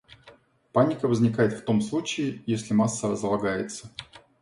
[0.73, 3.91] Паника возникает в том случае, если масса разлагается.